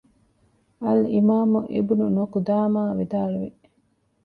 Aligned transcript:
އަލްއިމާމު 0.83 1.59
އިބްނުޤުދާމާ 1.73 2.81
ވިދާޅުވި 2.97 3.49